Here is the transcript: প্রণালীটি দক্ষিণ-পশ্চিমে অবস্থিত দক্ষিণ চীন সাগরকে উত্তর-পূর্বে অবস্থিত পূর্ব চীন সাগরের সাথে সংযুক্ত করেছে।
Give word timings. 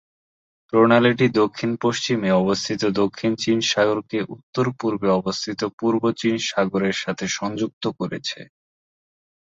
প্রণালীটি 0.73 1.25
দক্ষিণ-পশ্চিমে 1.39 2.29
অবস্থিত 2.41 2.81
দক্ষিণ 3.01 3.31
চীন 3.35 3.57
সাগরকে 3.71 4.19
উত্তর-পূর্বে 4.35 5.09
অবস্থিত 5.19 5.59
পূর্ব 5.79 6.03
চীন 6.21 6.35
সাগরের 6.49 6.95
সাথে 7.03 7.25
সংযুক্ত 7.37 7.83
করেছে। 7.99 8.39